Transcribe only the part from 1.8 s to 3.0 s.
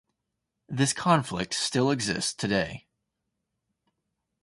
exists today.